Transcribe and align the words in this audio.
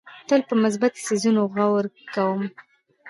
تل 0.27 0.41
په 0.49 0.55
مثبتو 0.63 1.03
څیزونو 1.07 1.41
غور 1.53 1.85
کوم. 2.13 2.41